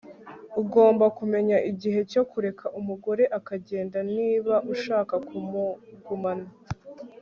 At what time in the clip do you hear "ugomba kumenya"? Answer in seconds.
0.61-1.57